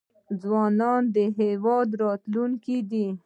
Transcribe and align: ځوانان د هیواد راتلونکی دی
ځوانان 0.41 1.01
د 1.15 1.17
هیواد 1.39 1.89
راتلونکی 2.01 2.77
دی 2.91 3.07